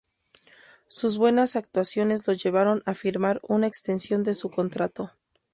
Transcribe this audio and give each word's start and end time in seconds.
Sus 0.87 1.19
buenas 1.19 1.55
actuaciones 1.55 2.25
lo 2.25 2.33
llevaron 2.33 2.81
a 2.87 2.95
firmar 2.95 3.39
una 3.47 3.67
extensión 3.67 4.23
de 4.23 4.33
su 4.33 4.49
contrato. 4.49 5.11